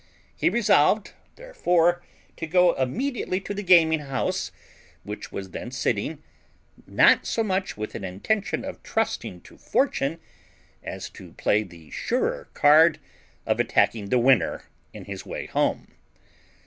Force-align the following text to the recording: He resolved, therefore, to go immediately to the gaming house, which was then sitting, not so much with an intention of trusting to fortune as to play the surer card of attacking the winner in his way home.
He 0.35 0.49
resolved, 0.49 1.11
therefore, 1.35 2.01
to 2.37 2.47
go 2.47 2.73
immediately 2.73 3.39
to 3.41 3.53
the 3.53 3.61
gaming 3.61 3.99
house, 3.99 4.51
which 5.03 5.31
was 5.31 5.51
then 5.51 5.69
sitting, 5.69 6.23
not 6.87 7.27
so 7.27 7.43
much 7.43 7.77
with 7.77 7.93
an 7.93 8.03
intention 8.03 8.65
of 8.65 8.81
trusting 8.81 9.41
to 9.41 9.59
fortune 9.59 10.19
as 10.81 11.07
to 11.11 11.33
play 11.33 11.61
the 11.61 11.91
surer 11.91 12.49
card 12.55 12.97
of 13.45 13.59
attacking 13.59 14.09
the 14.09 14.17
winner 14.17 14.63
in 14.91 15.05
his 15.05 15.23
way 15.23 15.45
home. 15.45 15.93